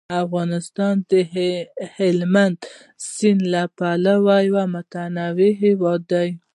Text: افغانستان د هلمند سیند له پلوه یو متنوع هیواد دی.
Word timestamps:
افغانستان 0.23 0.95
د 1.11 1.13
هلمند 1.97 2.55
سیند 3.11 3.41
له 3.53 3.63
پلوه 3.77 4.35
یو 4.47 4.57
متنوع 4.73 5.51
هیواد 5.63 6.01
دی. 6.11 6.29